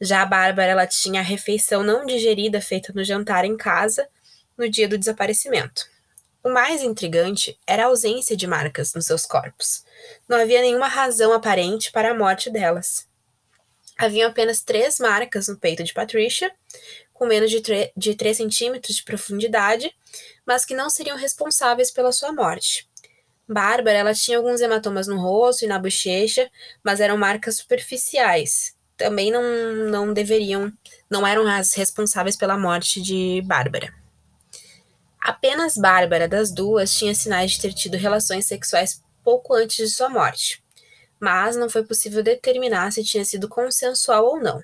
[0.00, 4.08] Já a Bárbara, ela tinha a refeição não digerida feita no jantar em casa
[4.56, 5.86] no dia do desaparecimento.
[6.42, 9.82] O mais intrigante era a ausência de marcas nos seus corpos.
[10.28, 13.08] Não havia nenhuma razão aparente para a morte delas.
[13.96, 16.52] Haviam apenas três marcas no peito de Patricia,
[17.12, 17.62] com menos de,
[17.96, 19.94] de 3 centímetros de profundidade,
[20.44, 22.88] mas que não seriam responsáveis pela sua morte.
[23.48, 26.50] Bárbara, ela tinha alguns hematomas no rosto e na bochecha,
[26.82, 28.74] mas eram marcas superficiais.
[28.96, 29.42] Também não,
[29.90, 30.72] não deveriam,
[31.08, 33.94] não eram as responsáveis pela morte de Bárbara.
[35.20, 40.08] Apenas Bárbara das duas tinha sinais de ter tido relações sexuais pouco antes de sua
[40.08, 40.63] morte
[41.24, 44.62] mas não foi possível determinar se tinha sido consensual ou não.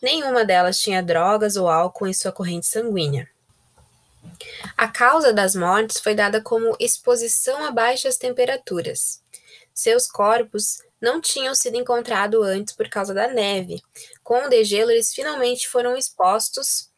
[0.00, 3.28] Nenhuma delas tinha drogas ou álcool em sua corrente sanguínea.
[4.78, 9.22] A causa das mortes foi dada como exposição a baixas temperaturas.
[9.74, 13.82] Seus corpos não tinham sido encontrados antes por causa da neve.
[14.24, 16.88] Com o degelo, eles finalmente foram expostos,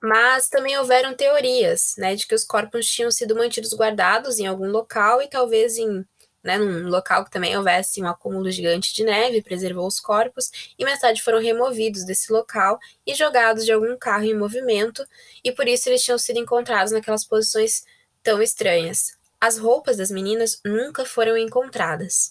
[0.00, 4.70] mas também houveram teorias né, de que os corpos tinham sido mantidos guardados em algum
[4.70, 6.06] local e talvez em
[6.46, 10.84] né, num local que também houvesse um acúmulo gigante de neve, preservou os corpos, e
[10.84, 15.04] mais tarde foram removidos desse local e jogados de algum carro em movimento,
[15.44, 17.84] e por isso eles tinham sido encontrados naquelas posições
[18.22, 19.16] tão estranhas.
[19.40, 22.30] As roupas das meninas nunca foram encontradas.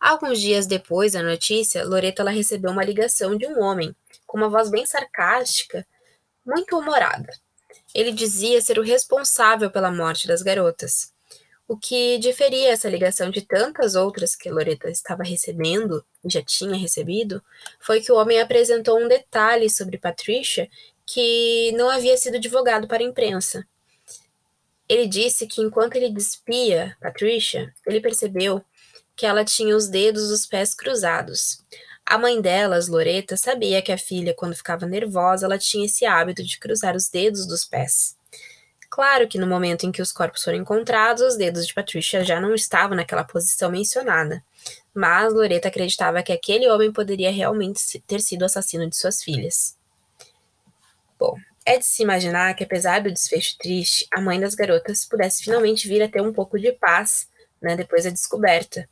[0.00, 3.94] Alguns dias depois da notícia, Loreta ela recebeu uma ligação de um homem,
[4.26, 5.86] com uma voz bem sarcástica,
[6.44, 7.32] muito humorada.
[7.94, 11.13] Ele dizia ser o responsável pela morte das garotas.
[11.66, 17.42] O que diferia essa ligação de tantas outras que Loreta estava recebendo, já tinha recebido,
[17.80, 20.68] foi que o homem apresentou um detalhe sobre Patricia
[21.06, 23.66] que não havia sido divulgado para a imprensa.
[24.86, 28.62] Ele disse que enquanto ele despia Patricia, ele percebeu
[29.16, 31.64] que ela tinha os dedos dos pés cruzados.
[32.04, 36.42] A mãe delas, Loreta, sabia que a filha, quando ficava nervosa, ela tinha esse hábito
[36.44, 38.16] de cruzar os dedos dos pés.
[38.94, 42.40] Claro que no momento em que os corpos foram encontrados, os dedos de Patricia já
[42.40, 44.40] não estavam naquela posição mencionada,
[44.94, 49.76] mas Loreta acreditava que aquele homem poderia realmente ter sido o assassino de suas filhas.
[51.18, 51.34] Bom,
[51.66, 55.88] é de se imaginar que, apesar do desfecho triste, a mãe das garotas pudesse finalmente
[55.88, 57.26] vir a ter um pouco de paz
[57.60, 58.88] né, depois da descoberta.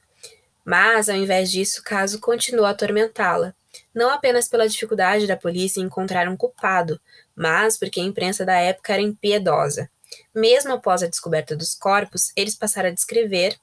[0.65, 3.55] Mas, ao invés disso, o caso continuou a atormentá-la,
[3.95, 7.01] não apenas pela dificuldade da polícia em encontrar um culpado,
[7.37, 9.91] mas porque a imprensa da época era impiedosa.
[10.35, 13.59] Mesmo após a descoberta dos corpos, eles passaram a descrever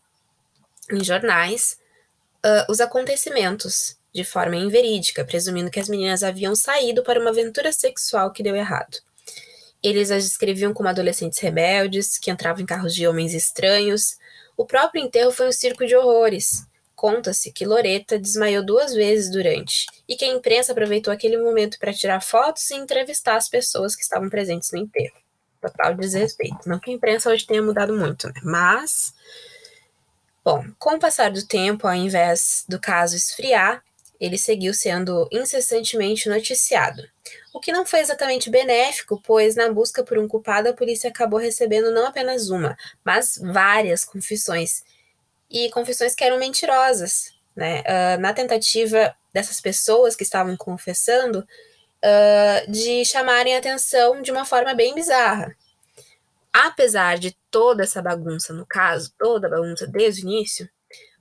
[0.92, 1.78] em jornais
[2.46, 7.72] uh, os acontecimentos de forma inverídica, presumindo que as meninas haviam saído para uma aventura
[7.72, 8.98] sexual que deu errado.
[9.82, 14.18] Eles as descreviam como adolescentes rebeldes, que entravam em carros de homens estranhos.
[14.58, 16.66] O próprio enterro foi um circo de horrores.
[17.00, 21.94] Conta-se que Loreta desmaiou duas vezes durante, e que a imprensa aproveitou aquele momento para
[21.94, 25.16] tirar fotos e entrevistar as pessoas que estavam presentes no enterro.
[25.62, 26.68] Total desrespeito.
[26.68, 28.34] Não que a imprensa hoje tenha mudado muito, né?
[28.44, 29.14] Mas.
[30.44, 33.82] Bom, com o passar do tempo, ao invés do caso esfriar,
[34.20, 37.02] ele seguiu sendo incessantemente noticiado.
[37.54, 41.40] O que não foi exatamente benéfico, pois na busca por um culpado a polícia acabou
[41.40, 44.84] recebendo não apenas uma, mas várias confissões
[45.50, 47.82] e confissões que eram mentirosas, né?
[47.82, 54.46] Uh, na tentativa dessas pessoas que estavam confessando uh, de chamarem a atenção de uma
[54.46, 55.56] forma bem bizarra.
[56.52, 60.70] Apesar de toda essa bagunça no caso, toda a bagunça desde o início,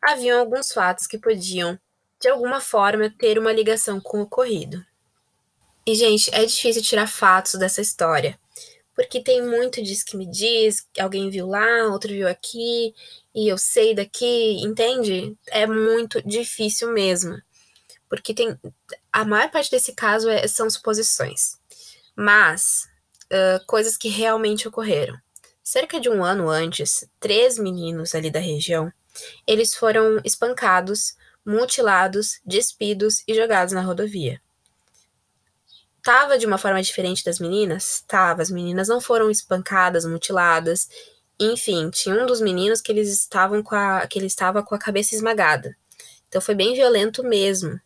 [0.02, 1.78] haviam alguns fatos que podiam,
[2.20, 4.84] de alguma forma, ter uma ligação com o ocorrido.
[5.86, 8.38] E, gente, é difícil tirar fatos dessa história,
[8.98, 12.92] porque tem muito disso que me diz, alguém viu lá, outro viu aqui,
[13.32, 15.38] e eu sei daqui, entende?
[15.46, 17.40] É muito difícil mesmo.
[18.08, 18.58] porque tem
[19.12, 21.58] a maior parte desse caso é, são suposições,
[22.16, 22.88] mas
[23.26, 25.16] uh, coisas que realmente ocorreram.
[25.62, 28.92] Cerca de um ano antes, três meninos ali da região,
[29.46, 34.40] eles foram espancados, mutilados, despidos e jogados na rodovia.
[36.09, 38.03] Tava de uma forma diferente das meninas?
[38.09, 38.40] Tava.
[38.40, 40.88] As meninas não foram espancadas, mutiladas.
[41.38, 44.79] Enfim, tinha um dos meninos que eles estavam com a, que ele estava com a
[44.79, 45.77] cabeça esmagada.
[46.27, 47.79] Então foi bem violento mesmo.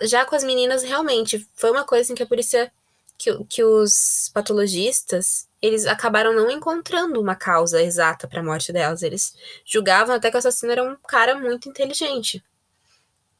[0.00, 2.72] já com as meninas, realmente, foi uma coisa em que a polícia,
[3.18, 9.02] que, que os patologistas, eles acabaram não encontrando uma causa exata para a morte delas.
[9.02, 9.34] Eles
[9.66, 12.42] julgavam até que o assassino era um cara muito inteligente.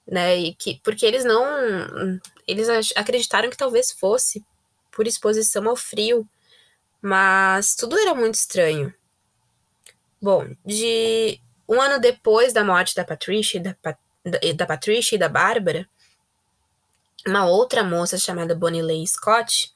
[0.06, 0.36] Né?
[0.38, 2.20] E que, porque eles não.
[2.50, 4.44] Eles acreditaram que talvez fosse
[4.90, 6.28] por exposição ao frio.
[7.00, 8.92] Mas tudo era muito estranho.
[10.20, 13.76] Bom, de um ano depois da morte da Patricia e da,
[14.54, 15.88] da Patricia e da Bárbara,
[17.26, 19.72] uma outra moça chamada Bonnie Leigh Scott,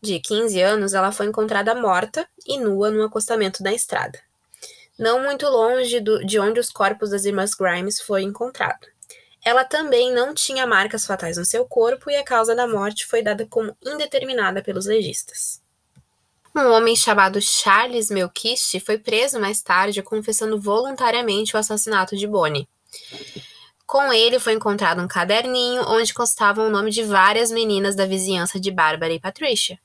[0.00, 4.18] de 15 anos, ela foi encontrada morta e nua num acostamento da estrada,
[4.98, 8.86] não muito longe do, de onde os corpos das irmãs Grimes foi encontrado.
[9.44, 13.22] Ela também não tinha marcas fatais no seu corpo e a causa da morte foi
[13.22, 15.60] dada como indeterminada pelos legistas.
[16.54, 22.68] Um homem chamado Charles Melkist foi preso mais tarde confessando voluntariamente o assassinato de Bonnie.
[23.86, 28.60] Com ele foi encontrado um caderninho onde constavam o nome de várias meninas da vizinhança
[28.60, 29.78] de Bárbara e Patricia,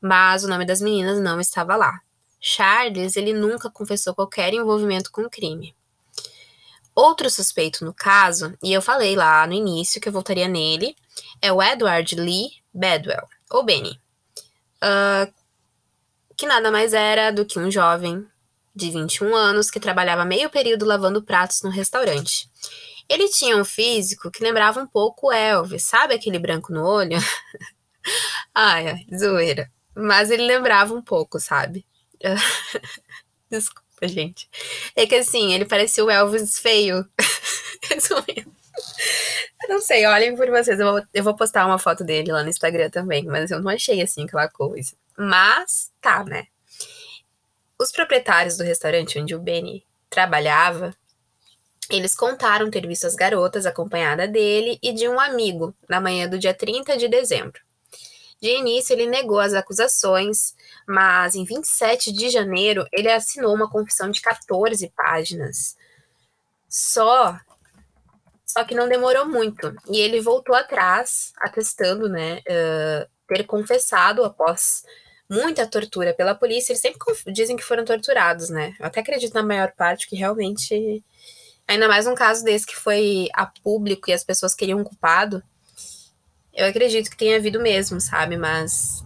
[0.00, 2.00] mas o nome das meninas não estava lá.
[2.38, 5.74] Charles, ele nunca confessou qualquer envolvimento com o crime.
[6.94, 10.96] Outro suspeito no caso, e eu falei lá no início que eu voltaria nele,
[11.42, 14.00] é o Edward Lee Bedwell, ou Benny.
[14.76, 15.32] Uh,
[16.36, 18.26] que nada mais era do que um jovem
[18.74, 22.48] de 21 anos que trabalhava meio período lavando pratos no restaurante.
[23.08, 27.18] Ele tinha um físico que lembrava um pouco Elvis, sabe aquele branco no olho?
[28.54, 29.70] ai, ai, zoeira.
[29.94, 31.86] Mas ele lembrava um pouco, sabe?
[33.50, 34.48] Desculpa, gente.
[34.94, 37.06] É que assim, ele parecia o Elvis feio.
[37.88, 38.52] Resumindo.
[39.62, 40.78] Eu não sei, olhem por vocês.
[40.78, 43.70] Eu vou, eu vou postar uma foto dele lá no Instagram também, mas eu não
[43.70, 44.94] achei assim aquela coisa.
[45.16, 46.46] Mas tá, né?
[47.78, 50.94] Os proprietários do restaurante onde o Benny trabalhava,
[51.90, 56.38] eles contaram ter visto as garotas acompanhada dele e de um amigo na manhã do
[56.38, 57.60] dia 30 de dezembro.
[58.40, 60.54] De início, ele negou as acusações,
[60.86, 65.76] mas em 27 de janeiro ele assinou uma confissão de 14 páginas.
[66.68, 67.38] Só
[68.54, 69.74] só que não demorou muito.
[69.90, 74.84] E ele voltou atrás, atestando, né, uh, ter confessado após
[75.28, 76.72] muita tortura pela polícia.
[76.72, 77.00] Eles sempre
[77.32, 78.76] dizem que foram torturados, né?
[78.78, 81.02] Eu até acredito na maior parte que realmente.
[81.66, 85.42] Ainda mais um caso desse que foi a público e as pessoas queriam um culpado.
[86.54, 88.36] Eu acredito que tenha havido mesmo, sabe?
[88.36, 89.04] Mas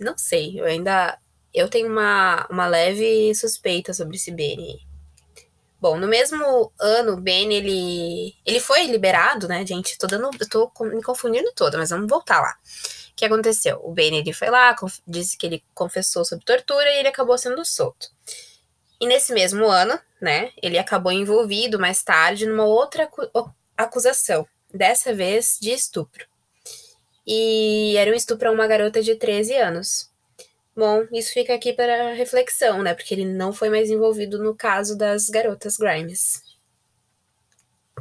[0.00, 0.58] não sei.
[0.58, 1.18] Eu ainda.
[1.52, 4.86] Eu tenho uma, uma leve suspeita sobre esse Benny.
[5.80, 9.96] Bom, no mesmo ano, o Benny, ele, ele foi liberado, né, gente?
[9.96, 12.56] Tô dando, tô me confundindo toda, mas vamos voltar lá
[13.18, 13.80] que aconteceu?
[13.82, 17.64] O Ben ele foi lá, disse que ele confessou sobre tortura e ele acabou sendo
[17.64, 18.08] solto.
[19.00, 23.10] E nesse mesmo ano, né, ele acabou envolvido mais tarde numa outra
[23.76, 26.27] acusação, dessa vez de estupro.
[27.30, 30.10] E era um estupro a uma garota de 13 anos.
[30.74, 34.96] Bom, isso fica aqui para reflexão, né, porque ele não foi mais envolvido no caso
[34.96, 36.42] das garotas Grimes.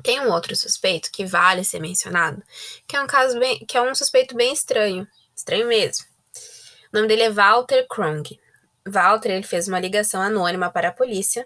[0.02, 2.42] Tem um outro suspeito que vale ser mencionado,
[2.88, 6.06] que é um caso bem, que é um suspeito bem estranho, estranho mesmo.
[6.94, 8.40] O nome dele é Walter Krong.
[8.88, 11.46] Walter ele fez uma ligação anônima para a polícia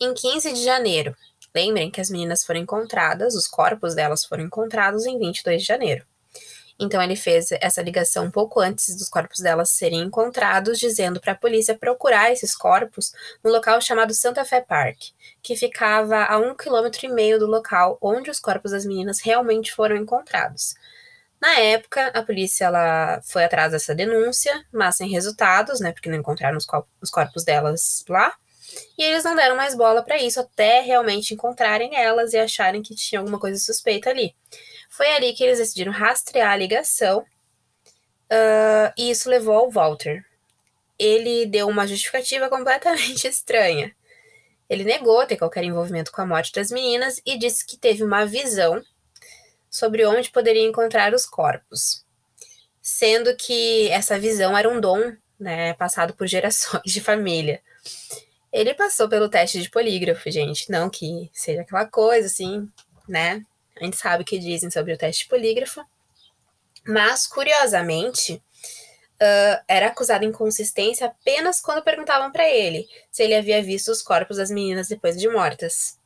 [0.00, 1.14] em 15 de janeiro.
[1.54, 6.09] Lembrem que as meninas foram encontradas, os corpos delas foram encontrados em 22 de janeiro.
[6.80, 11.32] Então ele fez essa ligação um pouco antes dos corpos delas serem encontrados, dizendo para
[11.32, 13.12] a polícia procurar esses corpos
[13.44, 14.98] no local chamado Santa Fé Park,
[15.42, 19.72] que ficava a um quilômetro e meio do local onde os corpos das meninas realmente
[19.72, 20.74] foram encontrados.
[21.40, 25.92] Na época, a polícia ela foi atrás dessa denúncia, mas sem resultados, né?
[25.92, 26.66] Porque não encontraram os,
[27.00, 28.34] os corpos delas lá.
[28.96, 32.94] E eles não deram mais bola para isso até realmente encontrarem elas e acharem que
[32.94, 34.34] tinha alguma coisa suspeita ali.
[34.90, 40.24] Foi ali que eles decidiram rastrear a ligação uh, e isso levou ao Walter.
[40.98, 43.94] Ele deu uma justificativa completamente estranha.
[44.68, 48.26] Ele negou ter qualquer envolvimento com a morte das meninas e disse que teve uma
[48.26, 48.82] visão
[49.70, 52.04] sobre onde poderia encontrar os corpos,
[52.82, 57.62] sendo que essa visão era um dom, né, passado por gerações de família.
[58.52, 62.68] Ele passou pelo teste de polígrafo, gente, não que seja aquela coisa assim,
[63.08, 63.44] né,
[63.76, 65.84] A gente sabe o que dizem sobre o teste polígrafo.
[66.86, 68.42] Mas, curiosamente,
[69.20, 74.02] uh, era acusado de inconsistência apenas quando perguntavam para ele se ele havia visto os
[74.02, 75.98] corpos das meninas depois de mortas.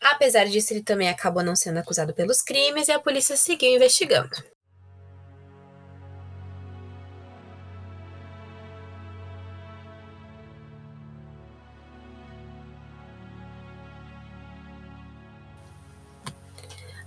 [0.00, 4.30] Apesar disso, ele também acabou não sendo acusado pelos crimes e a polícia seguiu investigando.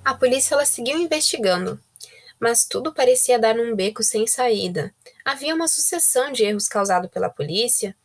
[0.06, 1.80] A polícia ela seguiu investigando,
[2.40, 4.94] mas tudo parecia dar num beco sem saída.
[5.26, 7.96] Havia uma sucessão de erros causados pela polícia,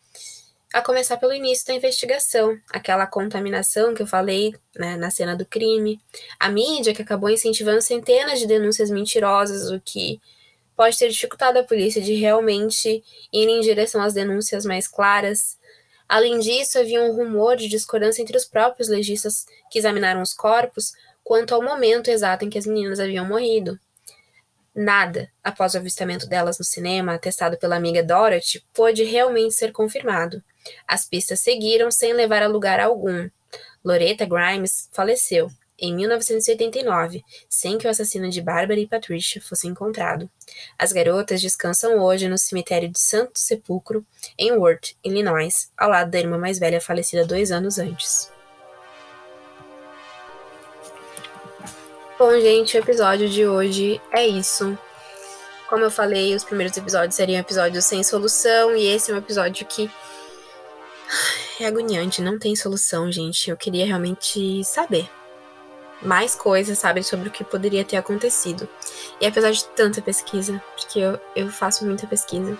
[0.72, 5.44] a começar pelo início da investigação, aquela contaminação que eu falei né, na cena do
[5.44, 6.00] crime,
[6.38, 10.18] a mídia que acabou incentivando centenas de denúncias mentirosas, o que
[10.74, 15.58] pode ter dificultado a polícia de realmente ir em direção às denúncias mais claras.
[16.08, 20.94] Além disso, havia um rumor de discordância entre os próprios legistas que examinaram os corpos,
[21.30, 23.78] quanto ao momento exato em que as meninas haviam morrido.
[24.74, 30.42] Nada, após o avistamento delas no cinema, atestado pela amiga Dorothy, pôde realmente ser confirmado.
[30.88, 33.30] As pistas seguiram sem levar a lugar algum.
[33.84, 40.28] Loretta Grimes faleceu em 1989, sem que o assassino de Barbara e Patricia fosse encontrado.
[40.76, 44.04] As garotas descansam hoje no cemitério de Santo Sepulcro,
[44.36, 48.32] em Worth, Illinois, ao lado da irmã mais velha falecida dois anos antes.
[52.20, 54.78] Bom, gente, o episódio de hoje é isso.
[55.70, 59.64] Como eu falei, os primeiros episódios seriam episódios sem solução, e esse é um episódio
[59.64, 59.90] que
[61.58, 63.48] é agoniante, não tem solução, gente.
[63.48, 65.08] Eu queria realmente saber
[66.02, 68.68] mais coisas, sabe, sobre o que poderia ter acontecido.
[69.18, 72.54] E apesar de tanta pesquisa, porque eu, eu faço muita pesquisa,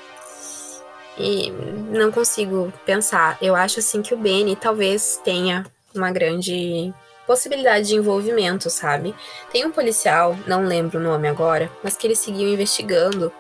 [1.19, 3.37] e não consigo pensar.
[3.43, 6.95] Eu acho assim que o Benny talvez tenha uma grande
[7.27, 9.15] possibilidade de envolvimento, sabe?
[9.53, 13.33] Tem um policial, não lembro o nome agora, mas que ele seguiu investigando.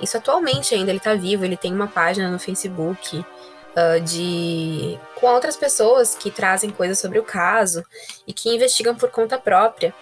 [0.00, 5.26] Isso atualmente ainda, ele tá vivo, ele tem uma página no Facebook uh, de com
[5.26, 7.84] outras pessoas que trazem coisas sobre o caso
[8.26, 9.94] e que investigam por conta própria.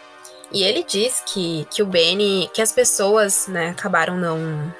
[0.53, 4.73] E ele diz que, que o Benny, que as pessoas, né, acabaram não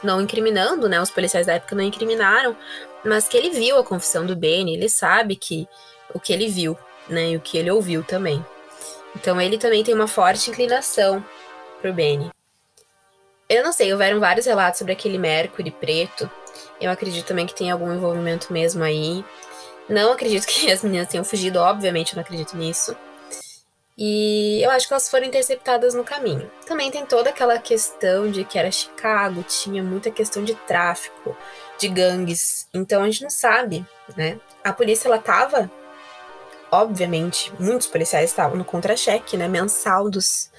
[0.00, 2.56] não incriminando, né, os policiais da época não incriminaram,
[3.04, 5.68] mas que ele viu a confissão do Benny, ele sabe que
[6.14, 6.78] o que ele viu
[7.08, 7.30] né?
[7.30, 8.44] E o que ele ouviu também.
[9.16, 11.24] Então ele também tem uma forte inclinação
[11.80, 12.30] pro Benny.
[13.48, 16.30] Eu não sei, houveram vários relatos sobre aquele Mercury preto.
[16.80, 19.24] Eu acredito também que tem algum envolvimento mesmo aí.
[19.88, 22.96] Não acredito que as meninas tenham fugido, obviamente eu não acredito nisso.
[24.00, 26.48] E eu acho que elas foram interceptadas no caminho.
[26.66, 31.36] Também tem toda aquela questão de que era Chicago, tinha muita questão de tráfico,
[31.80, 32.68] de gangues.
[32.72, 33.84] Então a gente não sabe,
[34.16, 34.38] né?
[34.62, 35.68] A polícia ela tava
[36.70, 40.50] obviamente, muitos policiais estavam no contra-cheque, né, mensal dos,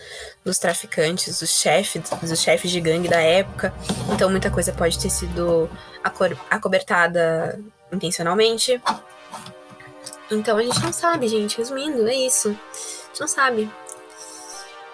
[0.44, 3.74] dos traficantes, dos chefes, dos chefes de gangue da época.
[4.14, 5.70] Então, muita coisa pode ter sido
[6.50, 7.60] acobertada
[7.92, 8.82] intencionalmente.
[10.32, 11.58] Então, a gente não sabe, gente.
[11.58, 12.50] Resumindo, é isso.
[12.50, 13.72] A gente não sabe.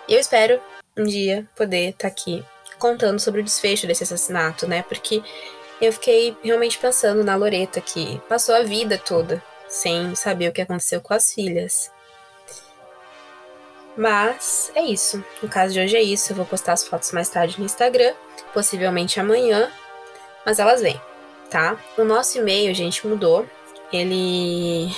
[0.07, 0.59] Eu espero
[0.97, 2.43] um dia poder estar tá aqui
[2.77, 4.83] contando sobre o desfecho desse assassinato, né?
[4.83, 5.23] Porque
[5.81, 10.61] eu fiquei realmente pensando na Loreta, que passou a vida toda sem saber o que
[10.61, 11.91] aconteceu com as filhas.
[13.97, 15.23] Mas é isso.
[15.41, 16.31] No caso de hoje é isso.
[16.31, 18.13] Eu vou postar as fotos mais tarde no Instagram,
[18.53, 19.71] possivelmente amanhã,
[20.45, 20.99] mas elas vêm,
[21.49, 21.77] tá?
[21.97, 23.47] O nosso e-mail, gente, mudou.
[23.91, 24.89] Ele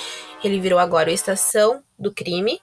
[0.42, 2.62] ele virou agora o estação do crime,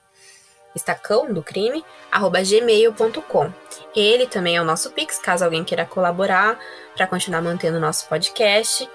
[0.74, 3.52] estacão do crime, arroba gmail.com.
[3.94, 6.58] Ele também é o nosso Pix, caso alguém queira colaborar
[6.94, 8.88] para continuar mantendo o nosso podcast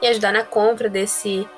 [0.00, 1.48] e ajudar na compra desse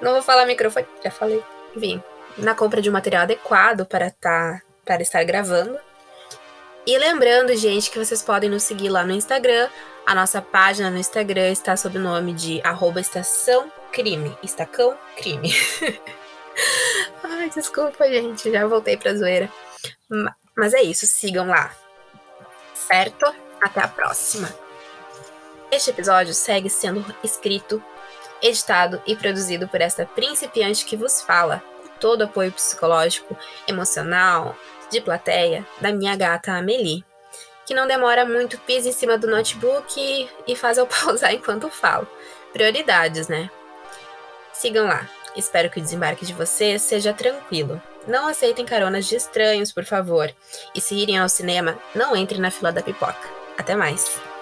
[0.00, 1.42] não vou falar microfone, já falei.
[1.74, 2.02] Enfim,
[2.38, 5.78] na compra de um material adequado para, tá, para estar gravando.
[6.86, 9.68] E lembrando, gente, que vocês podem nos seguir lá no Instagram.
[10.04, 14.36] A nossa página no Instagram está sob o nome de arroba estação crime.
[14.42, 15.50] Estacão crime.
[17.24, 18.52] Ai, desculpa, gente.
[18.52, 19.50] Já voltei pra zoeira.
[20.56, 21.74] Mas é isso, sigam lá.
[22.74, 23.34] Certo?
[23.62, 24.52] Até a próxima.
[25.70, 27.82] Este episódio segue sendo escrito
[28.44, 33.36] editado e produzido por esta principiante que vos fala, com todo o apoio psicológico,
[33.66, 34.54] emocional,
[34.90, 37.04] de plateia, da minha gata Amelie,
[37.66, 42.06] que não demora muito, pisa em cima do notebook e faz eu pausar enquanto falo.
[42.52, 43.50] Prioridades, né?
[44.52, 45.08] Sigam lá.
[45.34, 47.82] Espero que o desembarque de vocês seja tranquilo.
[48.06, 50.30] Não aceitem caronas de estranhos, por favor.
[50.74, 53.28] E se irem ao cinema, não entrem na fila da pipoca.
[53.58, 54.33] Até mais!